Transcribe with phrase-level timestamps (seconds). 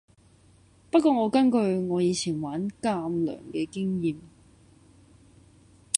[0.89, 4.15] 不過我根據我以前玩艦娘嘅經驗